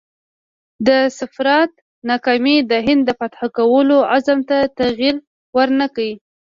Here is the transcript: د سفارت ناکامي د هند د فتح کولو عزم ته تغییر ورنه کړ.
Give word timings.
د 0.87 0.89
سفارت 1.19 1.71
ناکامي 2.09 2.57
د 2.71 2.73
هند 2.87 3.01
د 3.05 3.09
فتح 3.19 3.39
کولو 3.57 3.97
عزم 4.13 4.39
ته 4.49 4.57
تغییر 4.79 5.15
ورنه 5.57 5.85
کړ. 5.95 6.07